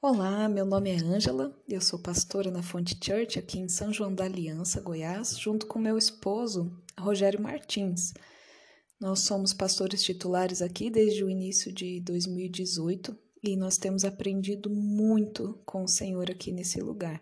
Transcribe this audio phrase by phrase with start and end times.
[0.00, 4.14] Olá, meu nome é Ângela, eu sou pastora na Fonte Church aqui em São João
[4.14, 8.14] da Aliança, Goiás, junto com meu esposo, Rogério Martins.
[9.00, 15.60] Nós somos pastores titulares aqui desde o início de 2018 e nós temos aprendido muito
[15.66, 17.20] com o Senhor aqui nesse lugar.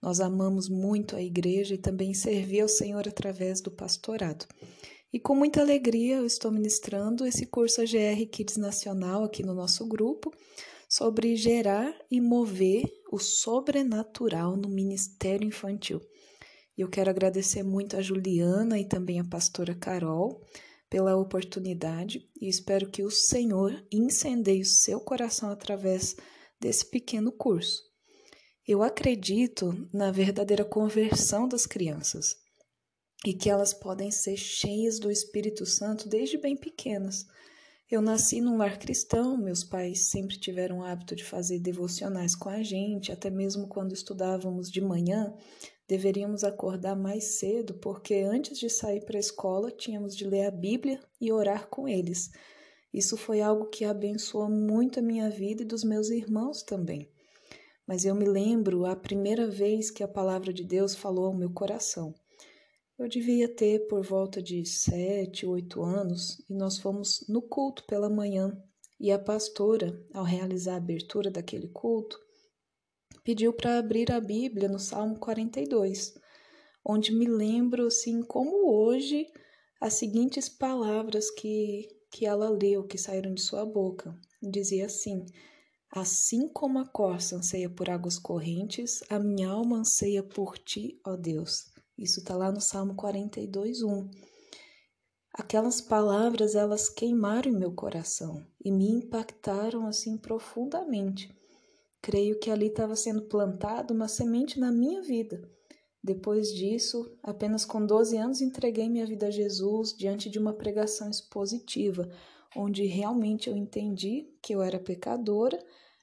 [0.00, 4.46] Nós amamos muito a igreja e também servir ao Senhor através do pastorado.
[5.12, 9.84] E com muita alegria eu estou ministrando esse curso AGR Kids Nacional aqui no nosso
[9.88, 10.32] grupo
[10.92, 16.02] sobre gerar e mover o sobrenatural no ministério infantil.
[16.76, 20.46] Eu quero agradecer muito a Juliana e também a pastora Carol
[20.90, 26.14] pela oportunidade e espero que o Senhor incendeie o seu coração através
[26.60, 27.80] desse pequeno curso.
[28.68, 32.36] Eu acredito na verdadeira conversão das crianças
[33.24, 37.24] e que elas podem ser cheias do Espírito Santo desde bem pequenas.
[37.92, 42.48] Eu nasci num lar cristão, meus pais sempre tiveram o hábito de fazer devocionais com
[42.48, 45.30] a gente, até mesmo quando estudávamos de manhã,
[45.86, 50.50] deveríamos acordar mais cedo, porque antes de sair para a escola tínhamos de ler a
[50.50, 52.30] Bíblia e orar com eles.
[52.94, 57.10] Isso foi algo que abençoou muito a minha vida e dos meus irmãos também.
[57.86, 61.50] Mas eu me lembro a primeira vez que a palavra de Deus falou ao meu
[61.50, 62.14] coração.
[63.02, 68.08] Eu devia ter por volta de sete, oito anos e nós fomos no culto pela
[68.08, 68.56] manhã
[69.00, 72.16] e a pastora, ao realizar a abertura daquele culto,
[73.24, 76.14] pediu para abrir a Bíblia no Salmo 42,
[76.86, 79.26] onde me lembro assim como hoje
[79.80, 84.16] as seguintes palavras que, que ela leu, que saíram de sua boca.
[84.40, 85.26] Dizia assim:
[85.90, 91.16] Assim como a corça anseia por águas correntes, a minha alma anseia por ti, ó
[91.16, 91.71] Deus.
[92.02, 94.10] Isso está lá no Salmo 42, 1.
[95.34, 101.32] Aquelas palavras, elas queimaram meu coração e me impactaram assim profundamente.
[102.02, 105.48] Creio que ali estava sendo plantada uma semente na minha vida.
[106.02, 111.08] Depois disso, apenas com 12 anos, entreguei minha vida a Jesus diante de uma pregação
[111.08, 112.10] expositiva,
[112.56, 115.56] onde realmente eu entendi que eu era pecadora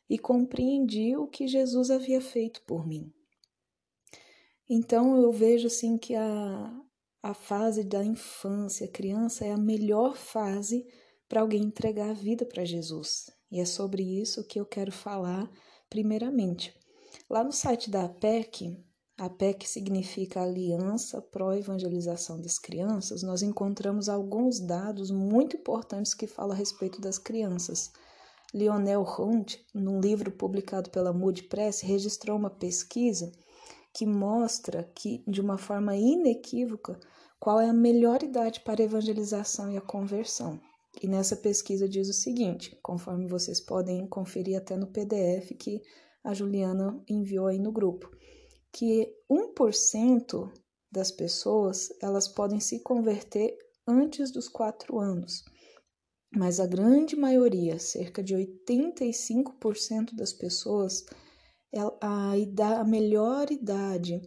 [0.09, 3.11] e compreendi o que Jesus havia feito por mim.
[4.69, 6.81] Então eu vejo assim que a,
[7.23, 10.85] a fase da infância, criança, é a melhor fase
[11.27, 13.31] para alguém entregar a vida para Jesus.
[13.51, 15.49] E é sobre isso que eu quero falar
[15.89, 16.71] primeiramente.
[17.27, 18.77] Lá no site da APEC,
[19.17, 26.51] APEC significa Aliança Pró Evangelização das Crianças, nós encontramos alguns dados muito importantes que falam
[26.51, 27.91] a respeito das crianças.
[28.53, 33.31] Lionel Hunt, num livro publicado pela Moody Press, registrou uma pesquisa
[33.93, 36.99] que mostra que, de uma forma inequívoca,
[37.39, 40.59] qual é a melhor idade para a evangelização e a conversão.
[41.01, 45.81] E nessa pesquisa diz o seguinte, conforme vocês podem conferir até no PDF que
[46.23, 48.09] a Juliana enviou aí no grupo,
[48.73, 50.51] que 1%
[50.91, 53.57] das pessoas elas podem se converter
[53.87, 55.43] antes dos 4 anos,
[56.35, 61.05] mas a grande maioria, cerca de 85% das pessoas,
[62.01, 64.21] a, a melhor idade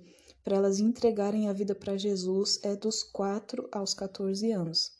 [0.45, 4.91] para elas entregarem a vida para Jesus é dos 4 aos 14 anos.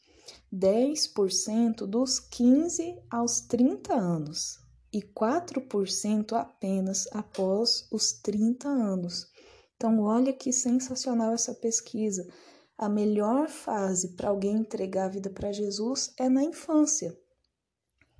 [0.53, 4.59] 10% dos 15 aos 30 anos
[4.91, 9.27] e 4% apenas após os 30 anos.
[9.75, 12.25] Então, olha que sensacional essa pesquisa.
[12.77, 17.17] A melhor fase para alguém entregar a vida para Jesus é na infância.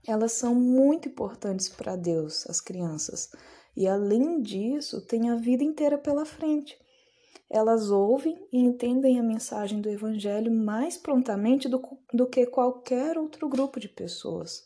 [0.05, 3.29] Elas são muito importantes para Deus, as crianças.
[3.75, 6.77] E além disso, tem a vida inteira pela frente.
[7.49, 13.47] Elas ouvem e entendem a mensagem do Evangelho mais prontamente do, do que qualquer outro
[13.47, 14.65] grupo de pessoas.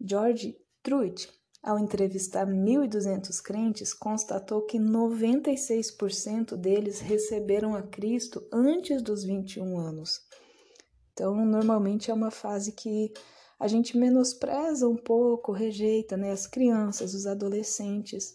[0.00, 1.28] George Truitt,
[1.62, 10.20] ao entrevistar 1.200 crentes, constatou que 96% deles receberam a Cristo antes dos 21 anos.
[11.12, 13.12] Então, normalmente é uma fase que
[13.58, 18.34] a gente menospreza um pouco, rejeita né, as crianças, os adolescentes.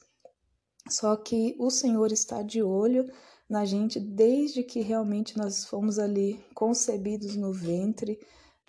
[0.89, 3.11] Só que o Senhor está de olho
[3.49, 8.19] na gente desde que realmente nós fomos ali concebidos no ventre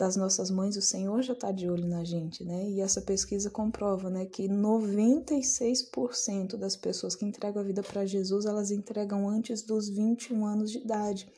[0.00, 2.66] das nossas mães, o Senhor já está de olho na gente, né?
[2.70, 8.46] E essa pesquisa comprova, né, que 96% das pessoas que entregam a vida para Jesus,
[8.46, 11.28] elas entregam antes dos 21 anos de idade.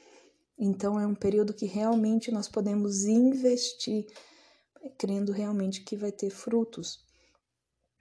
[0.56, 4.06] Então é um período que realmente nós podemos investir
[4.90, 7.00] crendo realmente que vai ter frutos.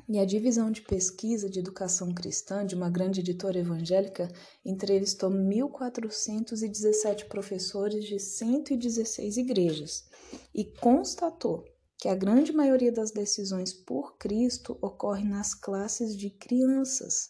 [0.09, 4.27] E a divisão de pesquisa de educação cristã de uma grande editora evangélica
[4.65, 10.05] entrevistou 1.417 professores de 116 igrejas
[10.53, 11.63] e constatou
[11.97, 17.29] que a grande maioria das decisões por Cristo ocorre nas classes de crianças.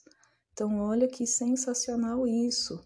[0.53, 2.81] Então, olha que sensacional isso.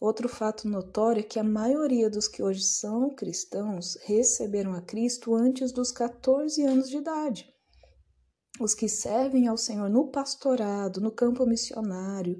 [0.00, 5.34] Outro fato notório é que a maioria dos que hoje são cristãos receberam a Cristo
[5.34, 7.54] antes dos 14 anos de idade.
[8.58, 12.38] Os que servem ao Senhor no pastorado, no campo missionário,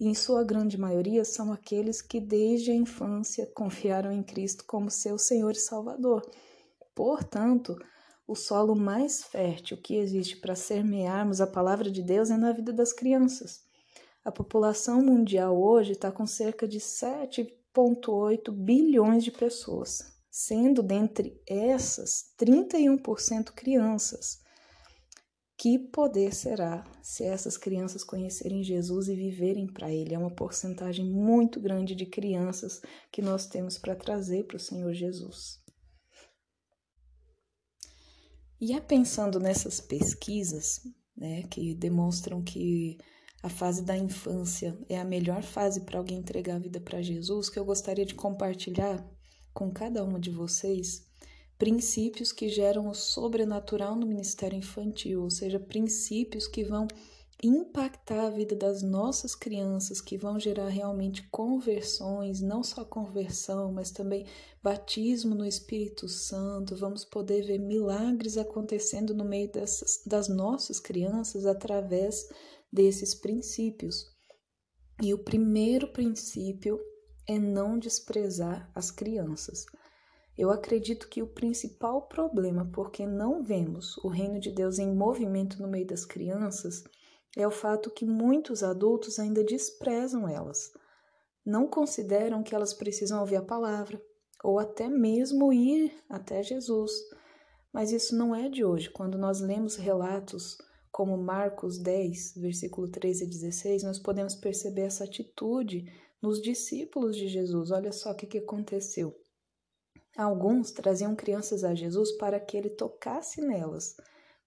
[0.00, 5.18] em sua grande maioria são aqueles que desde a infância confiaram em Cristo como seu
[5.18, 6.22] Senhor e Salvador.
[6.94, 7.76] Portanto,
[8.26, 12.72] o solo mais fértil que existe para semearmos a palavra de Deus é na vida
[12.72, 13.63] das crianças.
[14.24, 22.32] A população mundial hoje está com cerca de 7,8 bilhões de pessoas, sendo dentre essas
[22.38, 24.42] 31% crianças.
[25.58, 30.14] Que poder será se essas crianças conhecerem Jesus e viverem para Ele?
[30.14, 32.80] É uma porcentagem muito grande de crianças
[33.12, 35.62] que nós temos para trazer para o Senhor Jesus.
[38.58, 40.80] E é pensando nessas pesquisas,
[41.14, 42.98] né, que demonstram que
[43.44, 47.50] a fase da infância é a melhor fase para alguém entregar a vida para Jesus,
[47.50, 49.06] que eu gostaria de compartilhar
[49.52, 51.06] com cada uma de vocês
[51.58, 56.88] princípios que geram o sobrenatural no ministério infantil, ou seja, princípios que vão
[57.42, 63.90] impactar a vida das nossas crianças, que vão gerar realmente conversões, não só conversão, mas
[63.90, 64.24] também
[64.62, 66.74] batismo no Espírito Santo.
[66.74, 72.26] Vamos poder ver milagres acontecendo no meio dessas, das nossas crianças através
[72.74, 74.04] desses princípios.
[75.00, 76.80] E o primeiro princípio
[77.26, 79.64] é não desprezar as crianças.
[80.36, 85.62] Eu acredito que o principal problema porque não vemos o reino de Deus em movimento
[85.62, 86.82] no meio das crianças
[87.36, 90.72] é o fato que muitos adultos ainda desprezam elas.
[91.46, 94.00] Não consideram que elas precisam ouvir a palavra
[94.42, 96.92] ou até mesmo ir até Jesus.
[97.72, 98.90] Mas isso não é de hoje.
[98.90, 100.56] Quando nós lemos relatos
[100.94, 105.92] como Marcos 10, versículo 13 a 16, nós podemos perceber essa atitude
[106.22, 107.72] nos discípulos de Jesus.
[107.72, 109.12] Olha só o que, que aconteceu.
[110.16, 113.96] Alguns traziam crianças a Jesus para que ele tocasse nelas,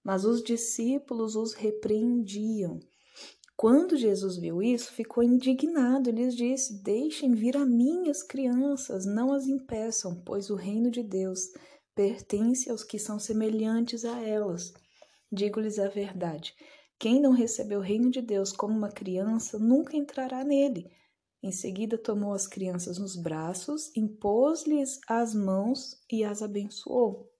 [0.02, 2.80] mas os discípulos os repreendiam.
[3.54, 9.04] Quando Jesus viu isso, ficou indignado e lhes disse: Deixem vir a mim as crianças,
[9.04, 11.40] não as impeçam, pois o reino de Deus
[11.94, 14.72] pertence aos que são semelhantes a elas.
[15.30, 16.54] Digo-lhes a verdade:
[16.98, 20.90] quem não recebeu o reino de Deus como uma criança nunca entrará nele.
[21.42, 27.30] Em seguida, tomou as crianças nos braços, impôs-lhes as mãos e as abençoou.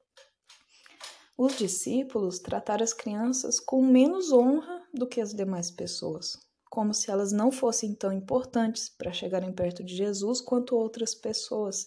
[1.37, 6.37] Os discípulos trataram as crianças com menos honra do que as demais pessoas,
[6.70, 11.87] como se elas não fossem tão importantes para chegarem perto de Jesus quanto outras pessoas.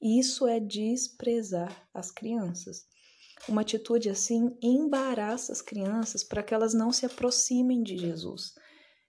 [0.00, 2.86] Isso é desprezar as crianças.
[3.48, 8.54] Uma atitude assim embaraça as crianças para que elas não se aproximem de Jesus.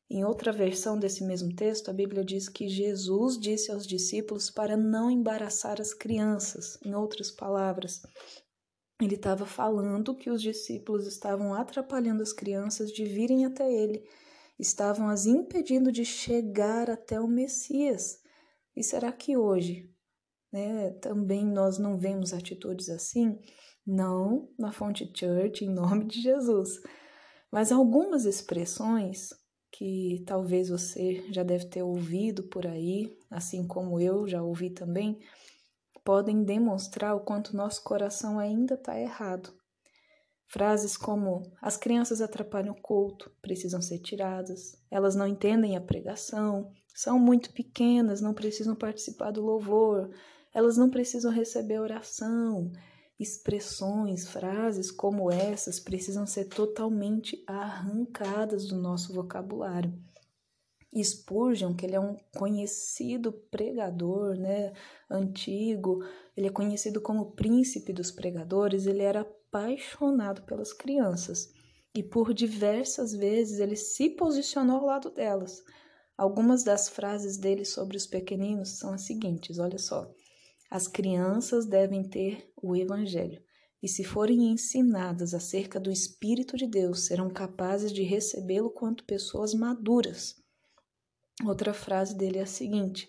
[0.10, 4.78] Em outra versão desse mesmo texto, a Bíblia diz que Jesus disse aos discípulos para
[4.78, 6.80] não embaraçar as crianças.
[6.86, 8.02] Em outras palavras,
[9.02, 14.08] ele estava falando que os discípulos estavam atrapalhando as crianças de virem até ele,
[14.58, 18.22] estavam as impedindo de chegar até o Messias.
[18.76, 19.94] E será que hoje
[20.52, 23.38] né, também nós não vemos atitudes assim?
[23.88, 26.82] Não na Fonte Church, em nome de Jesus.
[27.50, 29.30] Mas algumas expressões
[29.72, 35.20] que talvez você já deve ter ouvido por aí, assim como eu já ouvi também,
[36.04, 39.54] podem demonstrar o quanto nosso coração ainda está errado.
[40.48, 46.72] Frases como: as crianças atrapalham o culto, precisam ser tiradas, elas não entendem a pregação,
[46.96, 50.10] são muito pequenas, não precisam participar do louvor,
[50.54, 52.72] elas não precisam receber oração,
[53.20, 59.94] Expressões, frases como essas precisam ser totalmente arrancadas do nosso vocabulário.
[61.04, 64.74] Spurgeon, que ele é um conhecido pregador, né,
[65.10, 66.04] antigo,
[66.36, 71.52] ele é conhecido como príncipe dos pregadores, ele era apaixonado pelas crianças
[71.96, 75.64] e por diversas vezes ele se posicionou ao lado delas.
[76.18, 80.12] Algumas das frases dele sobre os pequeninos são as seguintes, olha só.
[80.70, 83.42] As crianças devem ter o Evangelho
[83.82, 89.54] e, se forem ensinadas acerca do Espírito de Deus, serão capazes de recebê-lo quanto pessoas
[89.54, 90.36] maduras.
[91.46, 93.08] Outra frase dele é a seguinte: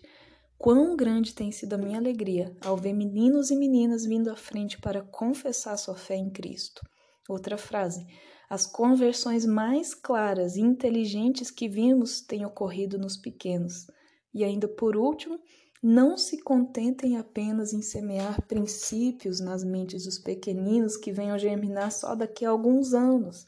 [0.57, 4.79] Quão grande tem sido a minha alegria ao ver meninos e meninas vindo à frente
[4.79, 6.81] para confessar sua fé em Cristo.
[7.27, 8.05] Outra frase:
[8.49, 13.87] As conversões mais claras e inteligentes que vimos têm ocorrido nos pequenos.
[14.33, 15.39] E ainda por último,
[15.81, 22.15] Não se contentem apenas em semear princípios nas mentes dos pequeninos que venham germinar só
[22.15, 23.45] daqui a alguns anos,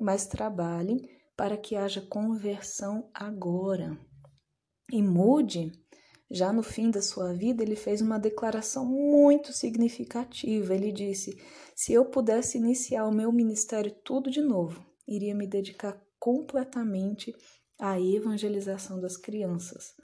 [0.00, 1.06] mas trabalhem
[1.36, 3.98] para que haja conversão agora.
[4.90, 5.70] E mude
[6.30, 10.74] já no fim da sua vida, ele fez uma declaração muito significativa.
[10.74, 11.38] Ele disse:
[11.74, 17.34] Se eu pudesse iniciar o meu ministério tudo de novo, iria me dedicar completamente
[17.78, 19.94] à evangelização das crianças.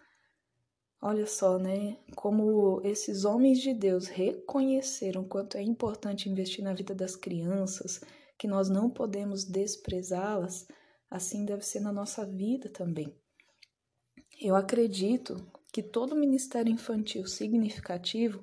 [1.07, 1.99] Olha só, né?
[2.17, 8.01] Como esses homens de Deus reconheceram quanto é importante investir na vida das crianças,
[8.39, 10.67] que nós não podemos desprezá-las,
[11.11, 13.15] assim deve ser na nossa vida também.
[14.41, 18.43] Eu acredito que todo ministério infantil significativo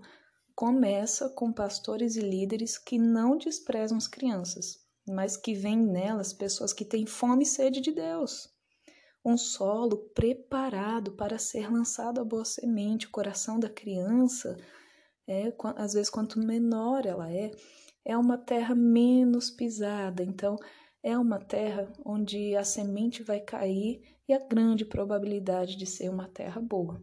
[0.54, 4.78] começa com pastores e líderes que não desprezam as crianças,
[5.10, 8.51] mas que veem nelas pessoas que têm fome e sede de Deus.
[9.24, 13.08] Um solo preparado para ser lançado a boa semente.
[13.08, 14.58] O coração da criança,
[15.28, 17.52] é, às vezes, quanto menor ela é,
[18.04, 20.24] é uma terra menos pisada.
[20.24, 20.58] Então,
[21.04, 26.28] é uma terra onde a semente vai cair e a grande probabilidade de ser uma
[26.28, 27.02] terra boa.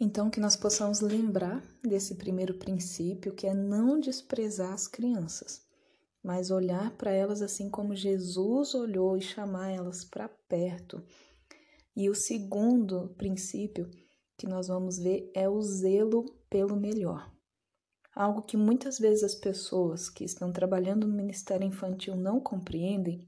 [0.00, 5.62] Então, que nós possamos lembrar desse primeiro princípio, que é não desprezar as crianças,
[6.22, 11.02] mas olhar para elas assim como Jesus olhou e chamar elas para perto.
[11.96, 13.90] E o segundo princípio
[14.36, 17.30] que nós vamos ver é o zelo pelo melhor.
[18.14, 23.26] Algo que muitas vezes as pessoas que estão trabalhando no ministério infantil não compreendem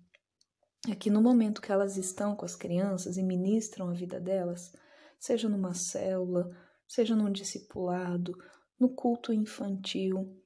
[0.89, 4.73] é que no momento que elas estão com as crianças e ministram a vida delas,
[5.19, 6.51] seja numa célula,
[6.89, 8.37] seja num discipulado,
[8.79, 10.42] no culto infantil,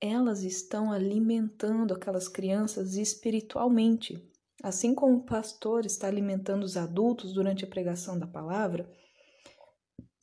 [0.00, 4.18] elas estão alimentando aquelas crianças espiritualmente.
[4.62, 8.90] Assim como o pastor está alimentando os adultos durante a pregação da palavra,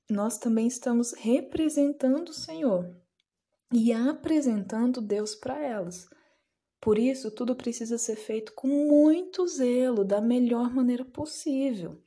[0.10, 2.96] nós também estamos representando o Senhor
[3.74, 6.08] e apresentando Deus para elas.
[6.80, 12.00] Por isso, tudo precisa ser feito com muito zelo, da melhor maneira possível.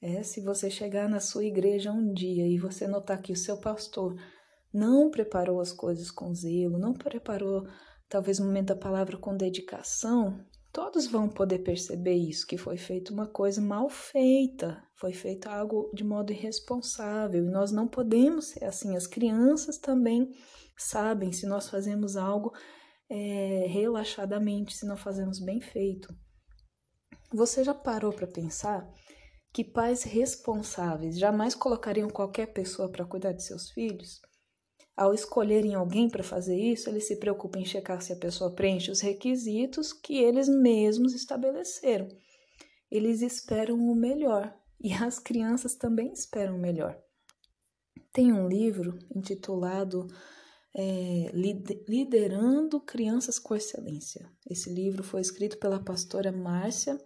[0.00, 3.58] É, se você chegar na sua igreja um dia e você notar que o seu
[3.58, 4.14] pastor
[4.74, 7.66] não preparou as coisas com zelo, não preparou
[8.08, 13.12] talvez o momento da palavra com dedicação, todos vão poder perceber isso, que foi feita
[13.12, 18.64] uma coisa mal feita, foi feito algo de modo irresponsável, e nós não podemos ser
[18.64, 18.96] assim.
[18.96, 20.34] As crianças também
[20.76, 22.52] sabem se nós fazemos algo
[23.08, 26.12] é, relaxadamente, se não fazemos bem feito.
[27.32, 28.88] Você já parou para pensar
[29.52, 34.20] que pais responsáveis jamais colocariam qualquer pessoa para cuidar de seus filhos?
[34.96, 38.90] Ao escolherem alguém para fazer isso, eles se preocupam em checar se a pessoa preenche
[38.90, 42.08] os requisitos que eles mesmos estabeleceram.
[42.90, 46.96] Eles esperam o melhor e as crianças também esperam o melhor.
[48.12, 50.06] Tem um livro intitulado
[50.76, 51.30] é,
[51.88, 54.30] Liderando Crianças com Excelência.
[54.48, 56.96] Esse livro foi escrito pela pastora Márcia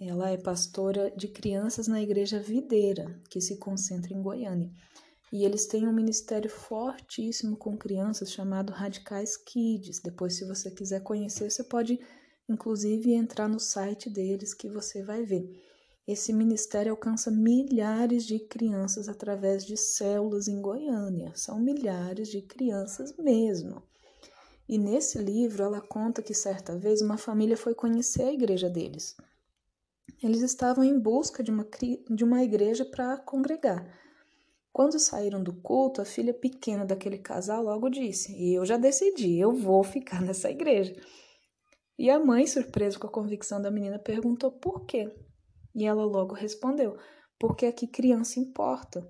[0.00, 4.70] ela é pastora de crianças na Igreja Videira, que se concentra em Goiânia.
[5.34, 9.98] E eles têm um ministério fortíssimo com crianças chamado Radicais Kids.
[9.98, 11.98] Depois, se você quiser conhecer, você pode
[12.48, 15.60] inclusive entrar no site deles que você vai ver.
[16.06, 21.32] Esse ministério alcança milhares de crianças através de células em Goiânia.
[21.34, 23.82] São milhares de crianças mesmo.
[24.68, 29.16] E nesse livro ela conta que certa vez uma família foi conhecer a igreja deles.
[30.22, 31.66] Eles estavam em busca de uma,
[32.08, 33.84] de uma igreja para congregar.
[34.74, 39.52] Quando saíram do culto, a filha pequena daquele casal logo disse: Eu já decidi, eu
[39.52, 40.96] vou ficar nessa igreja.
[41.96, 45.14] E a mãe, surpresa com a convicção da menina, perguntou por quê.
[45.72, 46.98] E ela logo respondeu:
[47.38, 49.08] Porque aqui criança importa.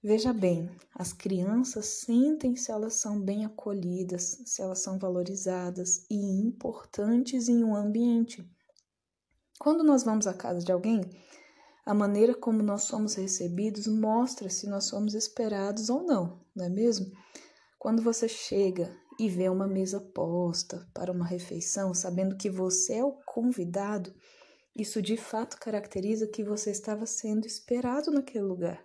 [0.00, 6.14] Veja bem, as crianças sentem se elas são bem acolhidas, se elas são valorizadas e
[6.40, 8.48] importantes em um ambiente.
[9.58, 11.00] Quando nós vamos à casa de alguém,
[11.88, 16.68] a maneira como nós somos recebidos mostra se nós somos esperados ou não, não é
[16.68, 17.10] mesmo?
[17.78, 23.04] Quando você chega e vê uma mesa posta para uma refeição, sabendo que você é
[23.04, 24.14] o convidado,
[24.76, 28.84] isso de fato caracteriza que você estava sendo esperado naquele lugar.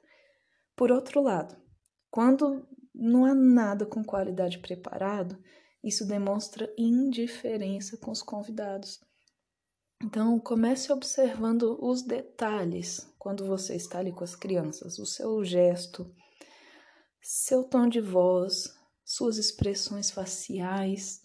[0.73, 1.57] Por outro lado,
[2.09, 5.37] quando não há nada com qualidade preparado,
[5.83, 9.01] isso demonstra indiferença com os convidados.
[10.03, 16.13] Então, comece observando os detalhes quando você está ali com as crianças, o seu gesto,
[17.21, 21.21] seu tom de voz, suas expressões faciais,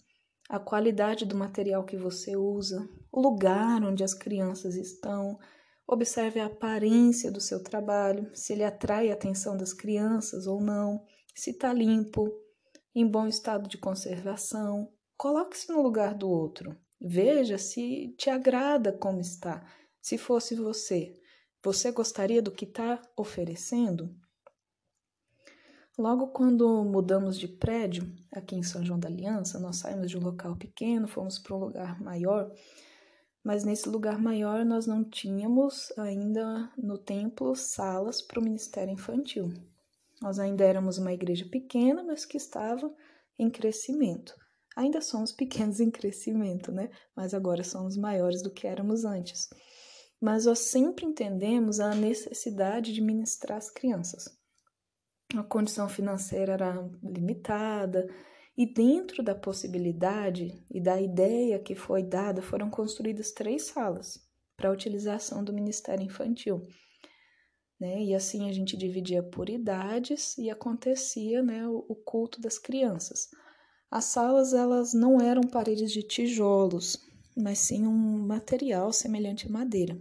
[0.49, 5.37] a qualidade do material que você usa, o lugar onde as crianças estão,
[5.91, 11.03] Observe a aparência do seu trabalho, se ele atrai a atenção das crianças ou não,
[11.33, 12.31] se está limpo,
[12.93, 14.93] em bom estado de conservação.
[15.17, 16.77] Coloque-se no lugar do outro.
[17.01, 19.65] Veja se te agrada como está.
[20.01, 21.17] Se fosse você,
[21.63, 24.13] você gostaria do que está oferecendo?
[25.97, 30.21] Logo quando mudamos de prédio, aqui em São João da Aliança, nós saímos de um
[30.21, 32.49] local pequeno, fomos para um lugar maior,
[33.43, 39.53] mas nesse lugar maior nós não tínhamos ainda no templo salas para o ministério infantil.
[40.21, 42.93] Nós ainda éramos uma igreja pequena, mas que estava
[43.37, 44.33] em crescimento.
[44.79, 46.89] Ainda somos pequenos em crescimento, né?
[47.15, 49.49] Mas agora somos maiores do que éramos antes.
[50.21, 54.39] Mas nós sempre entendemos a necessidade de ministrar as crianças
[55.37, 58.07] a condição financeira era limitada,
[58.57, 64.19] e dentro da possibilidade e da ideia que foi dada, foram construídas três salas
[64.57, 66.67] para a utilização do Ministério Infantil.
[67.79, 68.03] Né?
[68.03, 73.29] E assim a gente dividia por idades e acontecia né, o, culto das crianças.
[73.91, 76.97] As salas elas não eram paredes de tijolos,
[77.35, 79.99] mas sim um material semelhante à madeira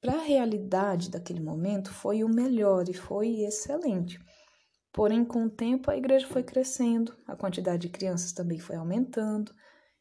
[0.00, 4.18] para a realidade daquele momento foi o melhor e foi excelente.
[4.92, 9.54] Porém, com o tempo, a igreja foi crescendo, a quantidade de crianças também foi aumentando,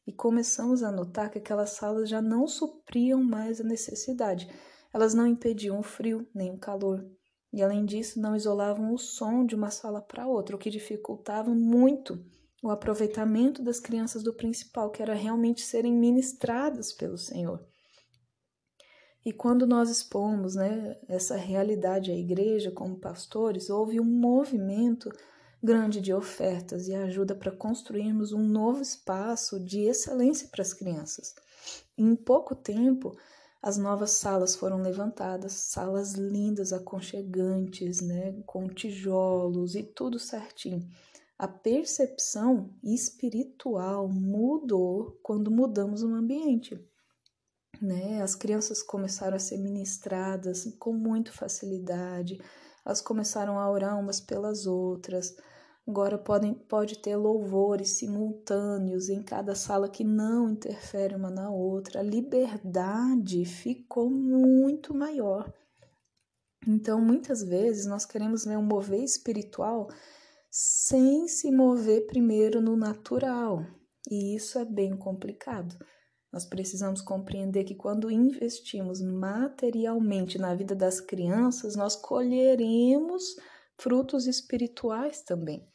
[0.08, 4.50] e começamos a notar que aquelas salas já não supriam mais a necessidade.
[4.92, 7.06] Elas não impediam o frio nem o calor,
[7.52, 11.54] e além disso, não isolavam o som de uma sala para outra, o que dificultava
[11.54, 12.24] muito
[12.62, 17.66] o aproveitamento das crianças do principal, que era realmente serem ministradas pelo Senhor.
[19.26, 25.10] E quando nós expomos né, essa realidade à igreja como pastores, houve um movimento
[25.62, 31.34] grande de ofertas e ajuda para construirmos um novo espaço de excelência para as crianças.
[31.98, 33.18] Em pouco tempo,
[33.62, 40.88] as novas salas foram levantadas, salas lindas, aconchegantes, né, com tijolos e tudo certinho.
[41.38, 46.80] A percepção espiritual mudou quando mudamos o ambiente
[47.82, 48.22] né?
[48.22, 52.40] As crianças começaram a ser ministradas com muita facilidade,
[52.86, 55.36] elas começaram a orar umas pelas outras.
[55.90, 62.02] Agora podem, pode ter louvores simultâneos em cada sala que não interfere uma na outra.
[62.02, 65.52] A liberdade ficou muito maior.
[66.68, 69.88] Então, muitas vezes nós queremos ver um mover espiritual
[70.52, 73.66] sem se mover primeiro no natural,
[74.12, 75.76] e isso é bem complicado.
[76.32, 83.24] Nós precisamos compreender que quando investimos materialmente na vida das crianças, nós colheremos
[83.76, 85.68] frutos espirituais também.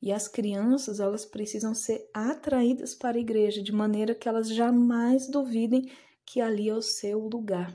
[0.00, 5.28] E as crianças, elas precisam ser atraídas para a igreja de maneira que elas jamais
[5.28, 5.90] duvidem
[6.24, 7.74] que ali é o seu lugar.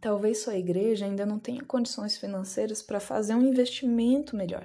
[0.00, 4.64] Talvez sua igreja ainda não tenha condições financeiras para fazer um investimento melhor,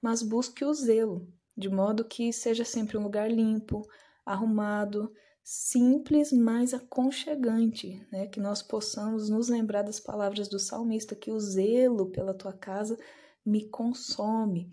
[0.00, 3.86] mas busque o zelo, de modo que seja sempre um lugar limpo,
[4.26, 5.12] arrumado,
[5.44, 8.26] simples, mas aconchegante, né?
[8.26, 12.98] Que nós possamos nos lembrar das palavras do salmista, que o zelo pela tua casa
[13.46, 14.68] me consome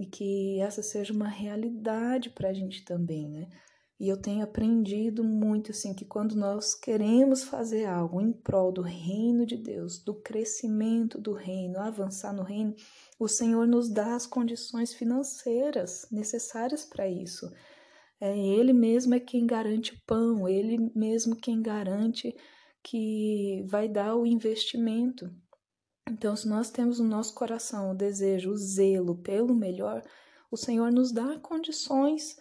[0.00, 3.50] e que essa seja uma realidade para a gente também, né?
[3.98, 8.80] E eu tenho aprendido muito assim que quando nós queremos fazer algo em prol do
[8.80, 12.74] reino de Deus, do crescimento do reino, avançar no reino,
[13.18, 17.52] o Senhor nos dá as condições financeiras necessárias para isso.
[18.18, 22.34] É, ele mesmo é quem garante o pão, ele mesmo quem garante
[22.82, 25.30] que vai dar o investimento.
[26.10, 30.02] Então, se nós temos no nosso coração o desejo, o zelo pelo melhor,
[30.50, 32.36] o Senhor nos dá condições.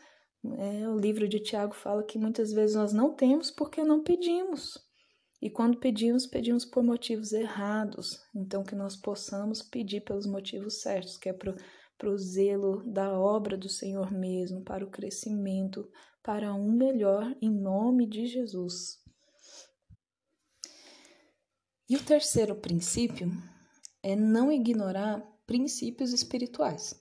[0.58, 4.76] É, o livro de Tiago fala que muitas vezes nós não temos porque não pedimos.
[5.40, 8.20] E quando pedimos, pedimos por motivos errados.
[8.36, 13.56] Então, que nós possamos pedir pelos motivos certos, que é para o zelo da obra
[13.56, 15.88] do Senhor mesmo, para o crescimento,
[16.24, 18.98] para um melhor em nome de Jesus.
[21.88, 23.32] E o terceiro princípio
[24.02, 26.96] é não ignorar princípios espirituais.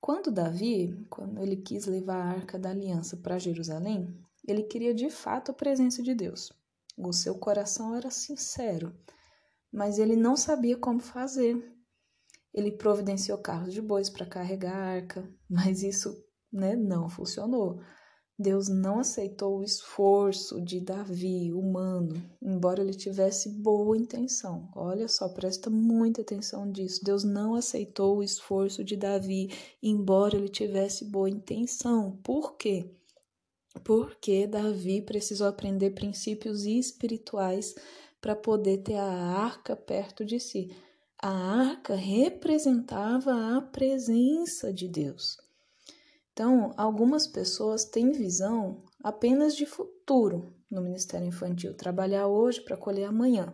[0.00, 5.10] Quando Davi, quando ele quis levar a arca da aliança para Jerusalém, ele queria de
[5.10, 6.50] fato a presença de Deus.
[6.96, 8.94] O seu coração era sincero,
[9.72, 11.70] mas ele não sabia como fazer.
[12.52, 17.80] Ele providenciou carros de bois para carregar a arca, mas isso né, não funcionou.
[18.40, 24.70] Deus não aceitou o esforço de Davi, humano, embora ele tivesse boa intenção.
[24.74, 27.04] Olha só, presta muita atenção disso.
[27.04, 29.50] Deus não aceitou o esforço de Davi,
[29.82, 32.18] embora ele tivesse boa intenção.
[32.22, 32.90] Por quê?
[33.84, 37.74] porque Davi precisou aprender princípios espirituais
[38.20, 40.70] para poder ter a arca perto de si.
[41.22, 45.38] A arca representava a presença de Deus.
[46.40, 53.04] Então, algumas pessoas têm visão apenas de futuro no Ministério Infantil, trabalhar hoje para colher
[53.04, 53.52] amanhã.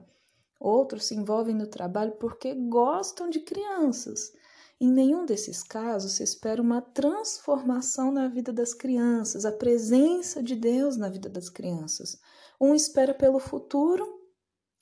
[0.60, 4.32] Outros se envolvem no trabalho porque gostam de crianças.
[4.80, 10.54] Em nenhum desses casos se espera uma transformação na vida das crianças, a presença de
[10.54, 12.20] Deus na vida das crianças.
[12.60, 14.06] Um espera pelo futuro,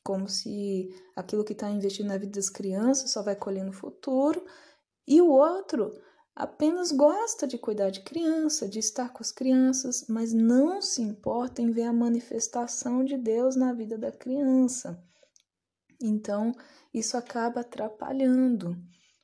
[0.02, 4.44] como se aquilo que está investido na vida das crianças só vai colher no futuro,
[5.08, 5.94] e o outro
[6.34, 11.62] apenas gosta de cuidar de criança, de estar com as crianças, mas não se importa
[11.62, 15.02] em ver a manifestação de Deus na vida da criança.
[16.02, 16.52] Então,
[16.92, 18.76] isso acaba atrapalhando,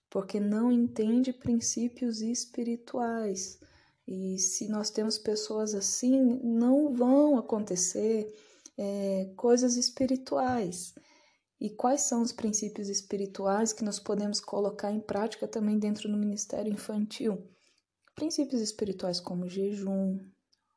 [0.09, 3.59] porque não entende princípios espirituais.
[4.07, 8.33] E se nós temos pessoas assim, não vão acontecer
[8.79, 10.95] é, coisas espirituais.
[11.61, 16.17] E quais são os princípios espirituais que nós podemos colocar em prática também dentro do
[16.17, 17.47] ministério infantil?
[18.15, 20.19] Princípios espirituais como jejum,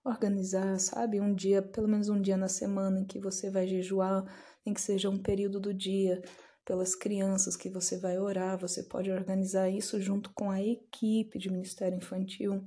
[0.04, 4.26] organizar, sabe, um dia, pelo menos um dia na semana em que você vai jejuar,
[4.66, 6.22] em que seja um período do dia,
[6.66, 11.50] pelas crianças que você vai orar, você pode organizar isso junto com a equipe de
[11.50, 12.62] ministério infantil.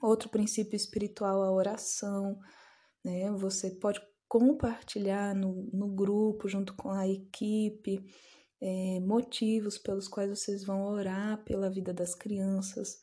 [0.00, 2.38] Outro princípio espiritual, a oração,
[3.04, 3.30] né?
[3.32, 4.00] Você pode
[4.32, 8.02] compartilhar no, no grupo, junto com a equipe,
[8.58, 12.98] é, motivos pelos quais vocês vão orar pela vida das crianças.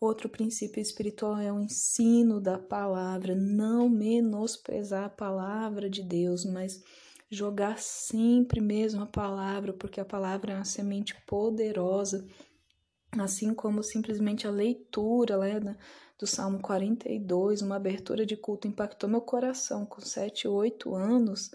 [0.00, 6.80] Outro princípio espiritual é o ensino da palavra, não menosprezar a palavra de Deus, mas
[7.28, 12.24] jogar sempre mesmo a palavra, porque a palavra é uma semente poderosa,
[13.18, 15.76] assim como simplesmente a leitura né,
[16.18, 21.50] do Salmo 42, uma abertura de culto impactou meu coração com 7, 8 anos.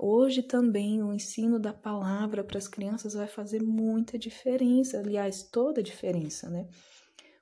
[0.00, 5.80] Hoje também o ensino da palavra para as crianças vai fazer muita diferença, aliás, toda
[5.80, 6.68] a diferença, né?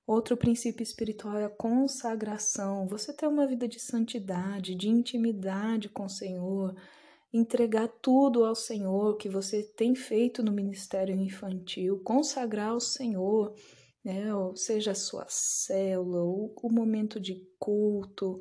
[0.06, 2.86] Outro princípio espiritual é a consagração.
[2.86, 6.74] Você ter uma vida de santidade, de intimidade com o Senhor,
[7.32, 13.52] entregar tudo ao Senhor que você tem feito no ministério infantil, consagrar ao Senhor
[14.06, 14.32] né?
[14.32, 18.38] Ou seja a sua célula, o, o momento de culto,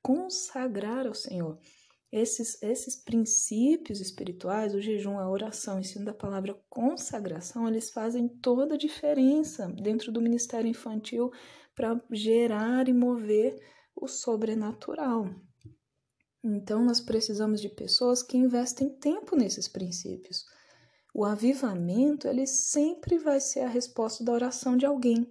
[0.00, 1.58] consagrar ao Senhor.
[2.10, 8.28] Esses, esses princípios espirituais, o jejum, a oração, o ensino da palavra consagração, eles fazem
[8.28, 11.32] toda a diferença dentro do ministério infantil
[11.74, 13.58] para gerar e mover
[13.96, 15.28] o sobrenatural.
[16.44, 20.44] Então, nós precisamos de pessoas que investem tempo nesses princípios.
[21.14, 25.26] O avivamento, ele sempre vai ser a resposta da oração de alguém.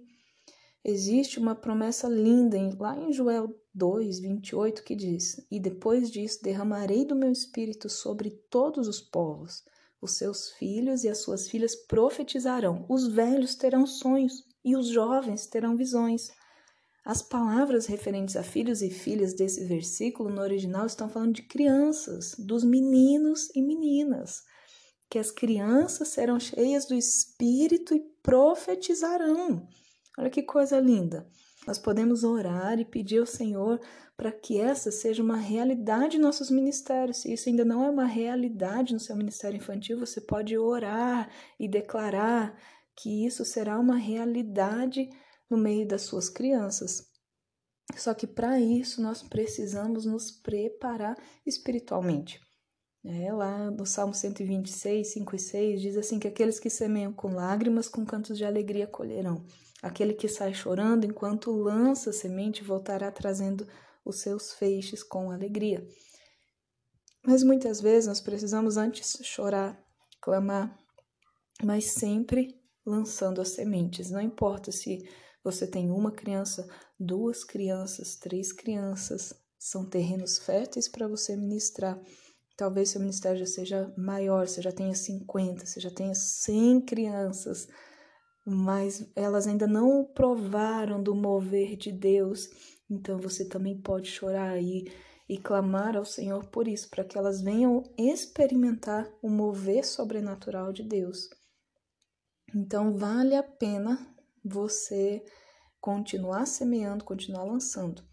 [0.84, 7.04] Existe uma promessa linda lá em Joel 2, 28, que diz: E depois disso derramarei
[7.04, 9.62] do meu espírito sobre todos os povos.
[10.00, 15.46] Os seus filhos e as suas filhas profetizarão, os velhos terão sonhos e os jovens
[15.46, 16.30] terão visões.
[17.04, 22.34] As palavras referentes a filhos e filhas desse versículo no original estão falando de crianças,
[22.38, 24.42] dos meninos e meninas
[25.10, 29.66] que as crianças serão cheias do Espírito e profetizarão.
[30.18, 31.26] Olha que coisa linda.
[31.66, 33.80] Nós podemos orar e pedir ao Senhor
[34.16, 37.18] para que essa seja uma realidade em nossos ministérios.
[37.18, 41.68] Se isso ainda não é uma realidade no seu ministério infantil, você pode orar e
[41.68, 42.58] declarar
[42.96, 45.08] que isso será uma realidade
[45.48, 47.06] no meio das suas crianças.
[47.96, 51.16] Só que para isso nós precisamos nos preparar
[51.46, 52.40] espiritualmente.
[53.04, 57.34] É, lá no Salmo 126, 5 e 6, diz assim: que aqueles que semeiam com
[57.34, 59.44] lágrimas, com cantos de alegria colherão.
[59.80, 63.66] Aquele que sai chorando enquanto lança semente voltará trazendo
[64.04, 65.86] os seus feixes com alegria.
[67.24, 69.78] Mas muitas vezes nós precisamos antes chorar,
[70.20, 70.76] clamar,
[71.62, 74.10] mas sempre lançando as sementes.
[74.10, 75.08] Não importa se
[75.44, 82.00] você tem uma criança, duas crianças, três crianças, são terrenos férteis para você ministrar
[82.58, 87.68] Talvez seu ministério já seja maior, você já tenha 50, você já tenha 100 crianças,
[88.44, 92.50] mas elas ainda não provaram do mover de Deus.
[92.90, 94.86] Então você também pode chorar aí
[95.28, 100.82] e clamar ao Senhor por isso, para que elas venham experimentar o mover sobrenatural de
[100.82, 101.30] Deus.
[102.52, 104.04] Então vale a pena
[104.44, 105.24] você
[105.80, 108.07] continuar semeando, continuar lançando.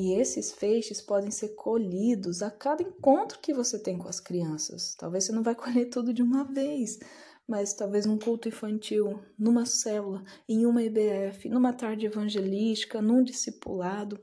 [0.00, 4.94] E esses feixes podem ser colhidos a cada encontro que você tem com as crianças.
[4.94, 7.00] Talvez você não vai colher tudo de uma vez,
[7.48, 14.20] mas talvez num culto infantil, numa célula, em uma EBF, numa tarde evangelística, num discipulado.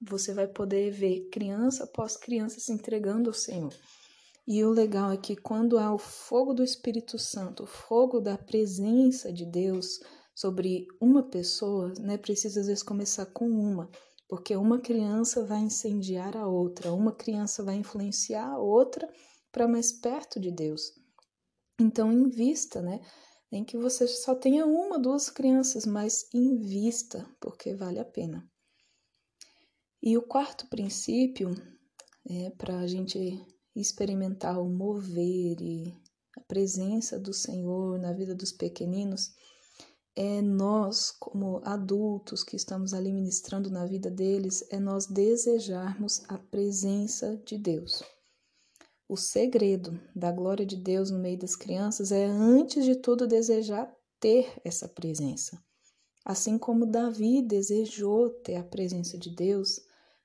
[0.00, 3.72] você vai poder ver criança após criança se entregando ao Senhor.
[4.44, 8.36] E o legal é que quando há o fogo do Espírito Santo, o fogo da
[8.36, 10.00] presença de Deus
[10.34, 13.88] sobre uma pessoa, né, precisa às vezes começar com uma,
[14.32, 19.06] porque uma criança vai incendiar a outra, uma criança vai influenciar a outra
[19.52, 20.98] para mais perto de Deus.
[21.78, 22.98] Então, invista, né?
[23.50, 28.50] Nem que você só tenha uma, duas crianças, mas invista, porque vale a pena.
[30.02, 31.50] E o quarto princípio
[32.26, 33.18] é para a gente
[33.76, 35.94] experimentar o mover e
[36.38, 39.34] a presença do Senhor na vida dos pequeninos,
[40.14, 46.36] é nós, como adultos que estamos ali ministrando na vida deles, é nós desejarmos a
[46.38, 48.02] presença de Deus.
[49.08, 53.90] O segredo da glória de Deus no meio das crianças é, antes de tudo, desejar
[54.20, 55.62] ter essa presença.
[56.24, 59.80] Assim como Davi desejou ter a presença de Deus,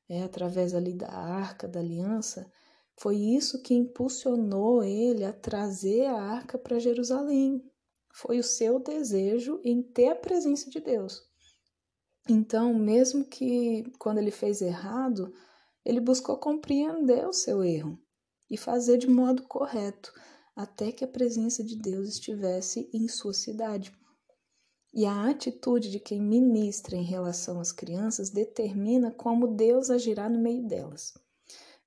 [0.07, 2.49] é, através ali da arca da aliança,
[2.99, 7.63] foi isso que impulsionou ele a trazer a arca para Jerusalém.
[8.19, 11.21] Foi o seu desejo em ter a presença de Deus.
[12.27, 15.31] Então, mesmo que quando ele fez errado,
[15.85, 17.95] ele buscou compreender o seu erro
[18.49, 20.11] e fazer de modo correto,
[20.55, 23.95] até que a presença de Deus estivesse em sua cidade.
[24.91, 30.39] E a atitude de quem ministra em relação às crianças determina como Deus agirá no
[30.39, 31.13] meio delas.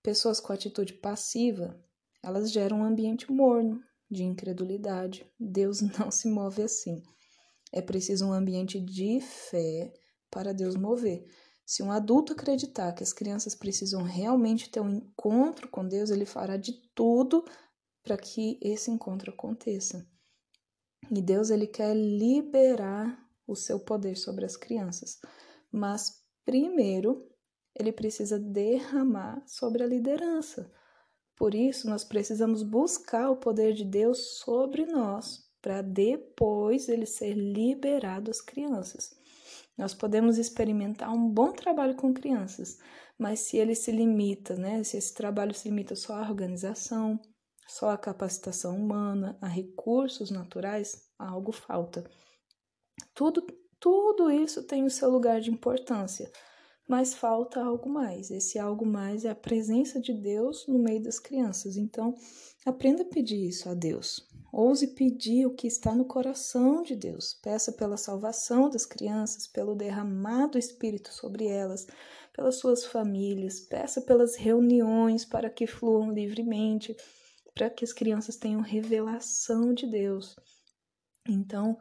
[0.01, 1.77] Pessoas com atitude passiva,
[2.23, 5.31] elas geram um ambiente morno, de incredulidade.
[5.39, 7.03] Deus não se move assim.
[7.73, 9.93] É preciso um ambiente de fé
[10.31, 11.25] para Deus mover.
[11.65, 16.27] Se um adulto acreditar que as crianças precisam realmente ter um encontro com Deus, ele
[16.27, 17.45] fará de tudo
[18.03, 20.05] para que esse encontro aconteça.
[21.11, 25.21] E Deus ele quer liberar o seu poder sobre as crianças.
[25.71, 27.29] Mas primeiro
[27.79, 30.71] ele precisa derramar sobre a liderança.
[31.41, 37.33] Por isso, nós precisamos buscar o poder de Deus sobre nós, para depois ele ser
[37.33, 39.17] liberado às crianças.
[39.75, 42.77] Nós podemos experimentar um bom trabalho com crianças,
[43.19, 47.19] mas se ele se limita, né, se esse trabalho se limita só à organização,
[47.67, 52.05] só à capacitação humana, a recursos naturais, algo falta.
[53.15, 53.47] Tudo,
[53.79, 56.31] tudo isso tem o seu lugar de importância,
[56.91, 58.33] mas falta algo mais.
[58.33, 61.77] Esse algo mais é a presença de Deus no meio das crianças.
[61.77, 62.17] Então,
[62.67, 64.29] aprenda a pedir isso a Deus.
[64.53, 67.33] Ouse pedir o que está no coração de Deus.
[67.33, 71.87] Peça pela salvação das crianças, pelo derramado Espírito sobre elas,
[72.33, 73.61] pelas suas famílias.
[73.61, 76.97] Peça pelas reuniões para que fluam livremente,
[77.55, 80.35] para que as crianças tenham revelação de Deus.
[81.29, 81.79] Então,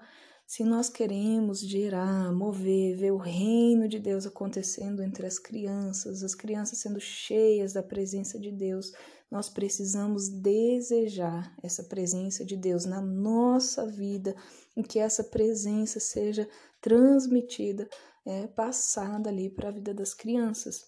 [0.50, 6.34] se nós queremos gerar, mover, ver o reino de Deus acontecendo entre as crianças, as
[6.34, 8.92] crianças sendo cheias da presença de Deus,
[9.30, 14.36] nós precisamos desejar essa presença de Deus na nossa vida
[14.76, 16.50] e que essa presença seja
[16.82, 17.88] transmitida,
[18.26, 20.82] é, passada ali para a vida das crianças.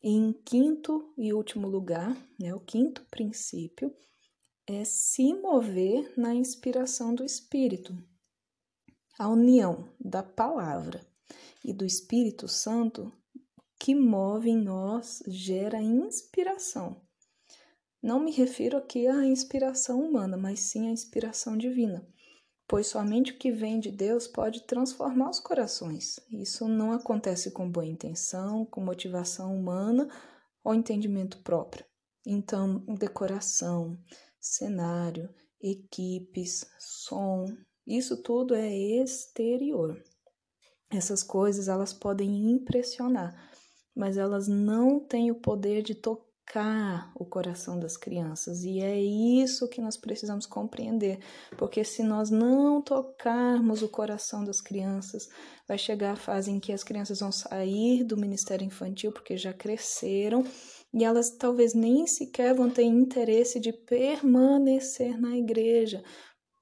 [0.00, 3.92] E em quinto e último lugar, né, o quinto princípio
[4.68, 7.92] é se mover na inspiração do Espírito.
[9.18, 11.06] A união da palavra
[11.64, 13.12] e do Espírito Santo
[13.78, 17.00] que move em nós gera inspiração.
[18.02, 22.06] Não me refiro aqui à inspiração humana, mas sim à inspiração divina,
[22.68, 26.20] pois somente o que vem de Deus pode transformar os corações.
[26.30, 30.08] Isso não acontece com boa intenção, com motivação humana
[30.62, 31.84] ou entendimento próprio.
[32.24, 33.98] Então, decoração,
[34.38, 35.28] cenário,
[35.60, 37.46] equipes, som,
[37.96, 40.00] isso tudo é exterior.
[40.90, 43.34] Essas coisas elas podem impressionar,
[43.94, 48.64] mas elas não têm o poder de tocar o coração das crianças.
[48.64, 51.20] E é isso que nós precisamos compreender,
[51.56, 55.28] porque se nós não tocarmos o coração das crianças,
[55.68, 59.52] vai chegar a fase em que as crianças vão sair do ministério infantil porque já
[59.52, 60.44] cresceram
[60.92, 66.02] e elas talvez nem sequer vão ter interesse de permanecer na igreja,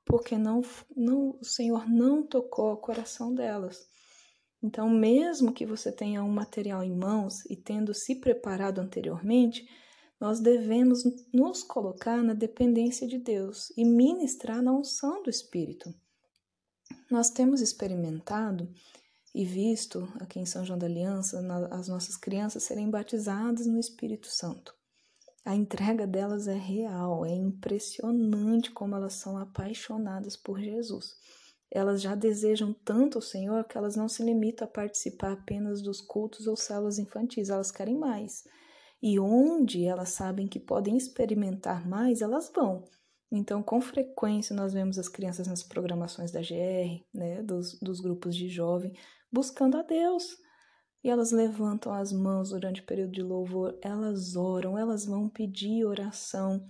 [0.08, 0.62] porque não,
[0.96, 3.86] não, o Senhor não tocou o coração delas.
[4.62, 9.68] Então, mesmo que você tenha um material em mãos e tendo se preparado anteriormente,
[10.18, 15.94] nós devemos nos colocar na dependência de Deus e ministrar na unção do Espírito.
[17.10, 18.68] Nós temos experimentado
[19.34, 21.38] e visto aqui em São João da Aliança
[21.70, 24.77] as nossas crianças serem batizadas no Espírito Santo.
[25.48, 31.16] A entrega delas é real, é impressionante como elas são apaixonadas por Jesus.
[31.70, 36.02] elas já desejam tanto o Senhor que elas não se limitam a participar apenas dos
[36.02, 38.44] cultos ou células infantis, elas querem mais.
[39.02, 42.84] E onde elas sabem que podem experimentar mais, elas vão.
[43.32, 48.36] Então, com frequência, nós vemos as crianças nas programações da GR, né, dos, dos grupos
[48.36, 48.92] de jovem,
[49.32, 50.36] buscando a Deus.
[51.02, 55.84] E elas levantam as mãos durante o período de louvor, elas oram, elas vão pedir
[55.84, 56.64] oração.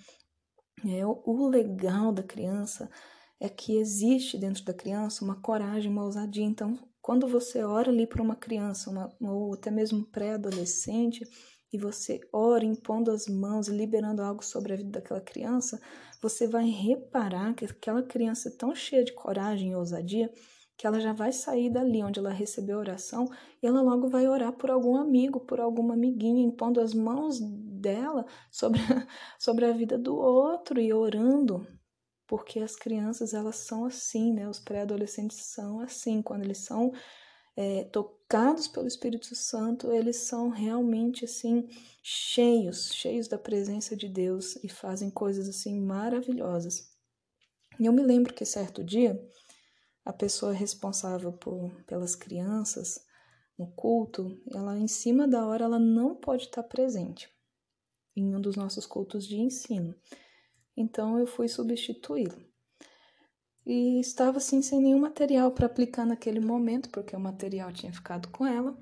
[0.87, 2.91] É, o legal da criança
[3.41, 6.45] é que existe dentro da criança uma coragem, uma ousadia.
[6.45, 11.25] Então, quando você ora ali para uma criança, uma, ou até mesmo pré-adolescente,
[11.73, 15.81] e você ora impondo as mãos, liberando algo sobre a vida daquela criança,
[16.21, 20.31] você vai reparar que aquela criança é tão cheia de coragem e ousadia
[20.79, 23.29] que ela já vai sair dali onde ela recebeu a oração
[23.63, 28.25] e ela logo vai orar por algum amigo, por alguma amiguinha, impondo as mãos dela
[28.51, 28.81] sobre,
[29.39, 31.67] sobre a vida do outro e orando
[32.29, 34.47] porque as crianças elas são assim, né?
[34.47, 36.93] Os pré-adolescentes são assim, quando eles são
[37.57, 41.67] é, tocados pelo Espírito Santo, eles são realmente assim
[42.03, 46.93] cheios, cheios da presença de Deus e fazem coisas assim maravilhosas.
[47.81, 49.19] E eu me lembro que certo dia
[50.09, 52.99] a pessoa responsável por, pelas crianças
[53.59, 57.31] no culto, ela em cima da hora ela não pode estar presente
[58.17, 59.95] em um dos nossos cultos de ensino.
[60.75, 62.43] Então eu fui substituí-lo.
[63.67, 68.29] E estava assim sem nenhum material para aplicar naquele momento, porque o material tinha ficado
[68.29, 68.79] com ela.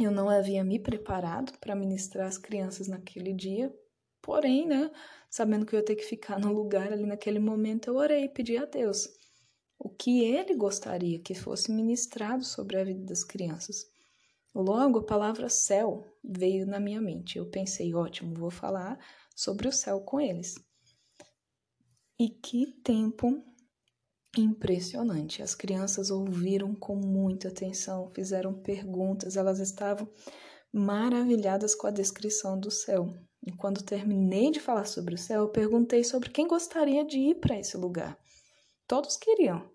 [0.00, 3.72] Eu não havia me preparado para ministrar as crianças naquele dia.
[4.20, 4.90] Porém, né,
[5.30, 8.28] sabendo que eu ia ter que ficar no lugar ali naquele momento, eu orei e
[8.28, 9.22] pedi a Deus
[9.78, 13.86] o que ele gostaria que fosse ministrado sobre a vida das crianças.
[14.54, 17.38] Logo, a palavra céu veio na minha mente.
[17.38, 18.98] Eu pensei, ótimo, vou falar
[19.34, 20.54] sobre o céu com eles.
[22.18, 23.44] E que tempo
[24.36, 25.42] impressionante!
[25.42, 30.08] As crianças ouviram com muita atenção, fizeram perguntas, elas estavam
[30.72, 33.12] maravilhadas com a descrição do céu.
[33.46, 37.34] E quando terminei de falar sobre o céu, eu perguntei sobre quem gostaria de ir
[37.36, 38.18] para esse lugar.
[38.86, 39.70] Todos queriam.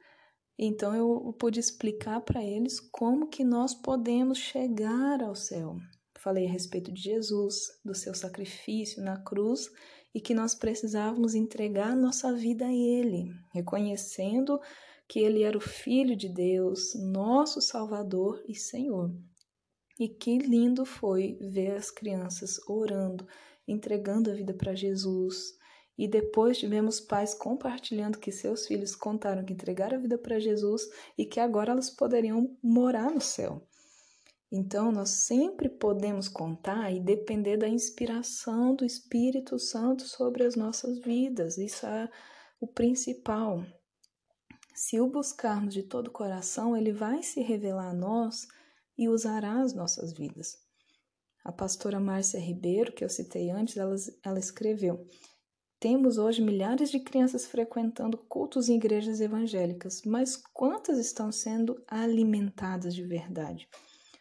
[0.58, 5.78] Então eu pude explicar para eles como que nós podemos chegar ao céu.
[6.20, 9.70] Falei a respeito de Jesus, do seu sacrifício na cruz
[10.14, 14.60] e que nós precisávamos entregar nossa vida a Ele, reconhecendo
[15.08, 19.12] que Ele era o Filho de Deus, nosso Salvador e Senhor.
[19.98, 23.26] E que lindo foi ver as crianças orando,
[23.68, 25.58] entregando a vida para Jesus.
[26.00, 30.84] E depois tivemos pais compartilhando que seus filhos contaram que entregaram a vida para Jesus
[31.18, 33.68] e que agora elas poderiam morar no céu.
[34.50, 41.00] Então, nós sempre podemos contar e depender da inspiração do Espírito Santo sobre as nossas
[41.00, 41.58] vidas.
[41.58, 42.10] Isso é
[42.62, 43.62] o principal.
[44.74, 48.48] Se o buscarmos de todo o coração, ele vai se revelar a nós
[48.98, 50.56] e usará as nossas vidas.
[51.44, 55.06] A pastora Márcia Ribeiro, que eu citei antes, ela, ela escreveu:
[55.80, 62.94] Temos hoje milhares de crianças frequentando cultos em igrejas evangélicas, mas quantas estão sendo alimentadas
[62.94, 63.66] de verdade?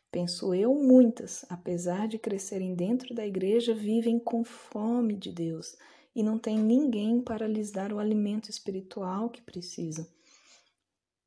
[0.08, 5.76] Penso eu, muitas, apesar de crescerem dentro da igreja, vivem com fome de Deus
[6.14, 10.06] e não tem ninguém para lhes dar o alimento espiritual que precisam.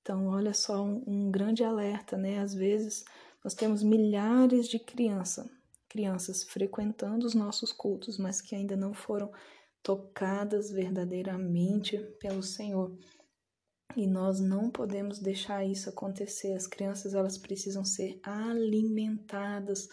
[0.01, 2.39] Então, olha só um, um grande alerta, né?
[2.39, 3.03] Às vezes
[3.43, 5.45] nós temos milhares de crianças,
[5.89, 9.29] crianças frequentando os nossos cultos, mas que ainda não foram
[9.83, 12.97] tocadas verdadeiramente pelo Senhor.
[13.95, 16.53] E nós não podemos deixar isso acontecer.
[16.53, 19.89] As crianças elas precisam ser alimentadas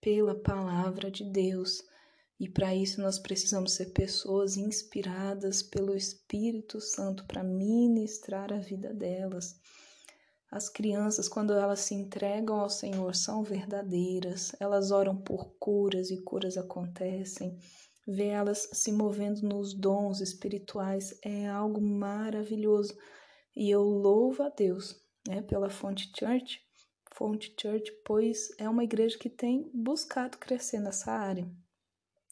[0.00, 1.82] pela palavra de Deus.
[2.40, 8.94] E para isso nós precisamos ser pessoas inspiradas pelo Espírito Santo para ministrar a vida
[8.94, 9.56] delas.
[10.50, 14.52] As crianças, quando elas se entregam ao Senhor, são verdadeiras.
[14.58, 17.58] Elas oram por curas e curas acontecem.
[18.10, 22.96] Ver elas se movendo nos dons espirituais é algo maravilhoso
[23.54, 26.58] e eu louvo a Deus né, pela Fonte Church,
[27.12, 31.46] Fonte Church, pois é uma igreja que tem buscado crescer nessa área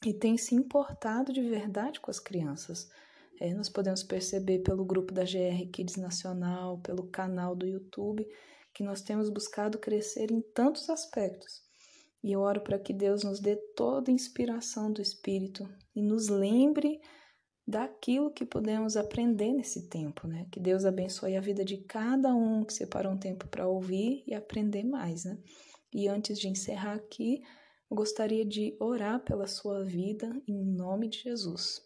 [0.02, 2.88] e tem se importado de verdade com as crianças.
[3.38, 8.26] É, nós podemos perceber pelo grupo da GR Kids Nacional, pelo canal do YouTube,
[8.72, 11.65] que nós temos buscado crescer em tantos aspectos.
[12.26, 15.64] E eu oro para que Deus nos dê toda a inspiração do Espírito
[15.94, 17.00] e nos lembre
[17.64, 20.44] daquilo que podemos aprender nesse tempo, né?
[20.50, 24.34] Que Deus abençoe a vida de cada um que separou um tempo para ouvir e
[24.34, 25.38] aprender mais, né?
[25.94, 27.44] E antes de encerrar aqui,
[27.88, 31.80] eu gostaria de orar pela sua vida em nome de Jesus.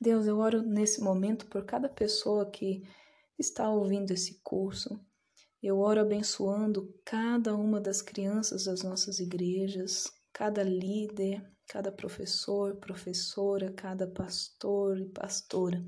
[0.00, 2.82] Deus, eu oro nesse momento por cada pessoa que
[3.38, 4.98] está ouvindo esse curso.
[5.66, 13.72] Eu oro abençoando cada uma das crianças das nossas igrejas, cada líder, cada professor, professora,
[13.72, 15.82] cada pastor e pastora.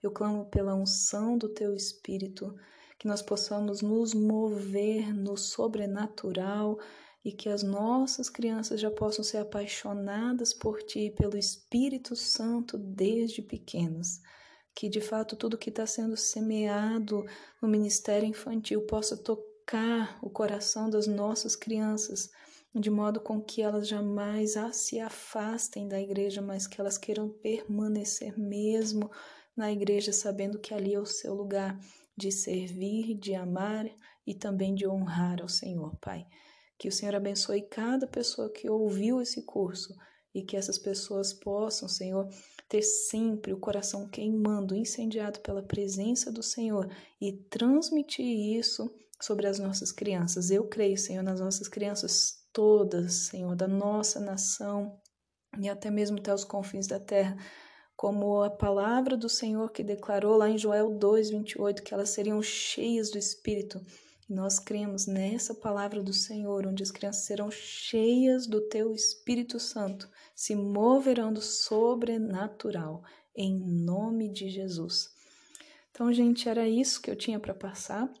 [0.00, 2.54] Eu clamo pela unção do teu espírito,
[3.00, 6.78] que nós possamos nos mover no sobrenatural
[7.24, 13.42] e que as nossas crianças já possam ser apaixonadas por ti, pelo Espírito Santo desde
[13.42, 14.20] pequenas.
[14.76, 17.24] Que de fato tudo que está sendo semeado
[17.62, 22.30] no ministério infantil possa tocar o coração das nossas crianças,
[22.74, 28.38] de modo com que elas jamais se afastem da igreja, mas que elas queiram permanecer
[28.38, 29.10] mesmo
[29.56, 31.80] na igreja, sabendo que ali é o seu lugar
[32.14, 33.86] de servir, de amar
[34.26, 36.26] e também de honrar ao Senhor, Pai.
[36.76, 39.96] Que o Senhor abençoe cada pessoa que ouviu esse curso
[40.36, 42.28] e que essas pessoas possam, Senhor,
[42.68, 48.26] ter sempre o coração queimando, incendiado pela presença do Senhor e transmitir
[48.58, 50.50] isso sobre as nossas crianças.
[50.50, 55.00] Eu creio, Senhor, nas nossas crianças todas, Senhor, da nossa nação
[55.58, 57.36] e até mesmo até os confins da terra
[57.96, 63.10] como a palavra do Senhor que declarou lá em Joel 2:28 que elas seriam cheias
[63.10, 63.80] do Espírito.
[64.28, 69.58] E nós cremos nessa palavra do Senhor, onde as crianças serão cheias do teu Espírito
[69.58, 73.02] Santo, se moverão do sobrenatural,
[73.34, 75.08] em nome de Jesus.
[75.90, 78.12] Então, gente, era isso que eu tinha para passar.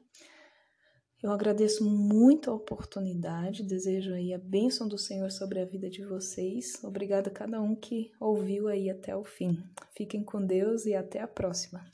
[1.22, 6.04] Eu agradeço muito a oportunidade, desejo aí a bênção do Senhor sobre a vida de
[6.04, 6.82] vocês.
[6.82, 9.62] Obrigada a cada um que ouviu aí até o fim.
[9.94, 11.84] Fiquem com Deus e até a próxima.